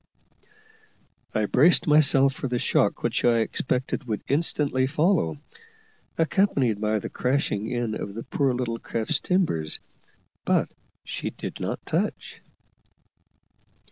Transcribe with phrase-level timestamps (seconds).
[1.35, 5.37] I braced myself for the shock which I expected would instantly follow,
[6.17, 9.79] accompanied by the crashing in of the poor little craft's timbers,
[10.43, 10.71] but
[11.03, 12.41] she did not touch.